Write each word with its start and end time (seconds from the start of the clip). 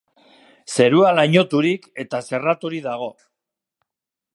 Zerua 0.75 1.11
lainoturik 1.19 1.87
eta 2.05 2.25
zerraturik 2.31 2.87
dago. 2.91 3.13